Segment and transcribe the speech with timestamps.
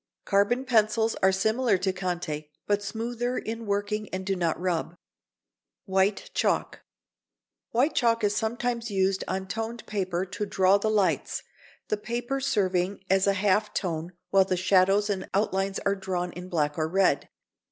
[0.25, 4.85] Carbon pencils are similar to Conté, but smoother in working and do not rub.
[4.93, 4.97] [Sidenote:
[5.85, 6.81] White chalk.]
[7.69, 11.43] White chalk is sometimes used on toned paper to draw the lights,
[11.89, 16.49] the paper serving as a half tone while the shadows and outlines are drawn in
[16.49, 17.29] black or red.